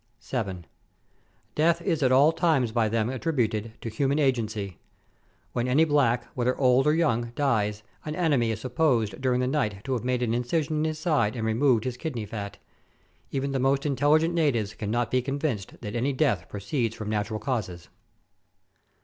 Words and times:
7. 0.17 0.65
Death 1.53 1.79
is 1.83 2.01
at 2.01 2.11
all 2.11 2.31
times 2.31 2.71
by 2.71 2.89
them 2.89 3.07
attributed 3.07 3.73
to 3.81 3.87
human 3.89 4.17
agency. 4.17 4.79
When 5.53 5.67
any 5.67 5.85
black, 5.85 6.23
whether 6.33 6.57
old 6.57 6.87
or 6.87 6.95
young, 6.95 7.31
dies, 7.35 7.83
an 8.03 8.15
enemy 8.15 8.49
is 8.49 8.59
supposed 8.61 9.21
during 9.21 9.41
the 9.41 9.45
night 9.45 9.83
to 9.83 9.93
have 9.93 10.03
made 10.03 10.23
an 10.23 10.33
incision 10.33 10.77
in 10.77 10.85
his 10.85 10.97
side 10.97 11.35
and 11.35 11.45
removed 11.45 11.83
his 11.83 11.97
kidney 11.97 12.25
fat. 12.25 12.57
Even 13.29 13.51
the 13.51 13.59
most 13.59 13.85
intelligent 13.85 14.33
natives 14.33 14.73
cannot 14.73 15.11
be 15.11 15.21
con 15.21 15.37
vinced 15.37 15.79
that 15.81 15.95
any 15.95 16.13
death 16.13 16.49
proceeds 16.49 16.95
from 16.95 17.07
natural 17.11 17.39
causes. 17.39 17.89